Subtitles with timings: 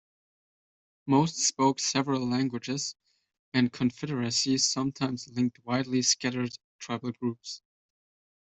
[1.05, 2.95] Most spoke several languages,
[3.53, 7.61] and confederacies sometimes linked widely scattered tribal groups.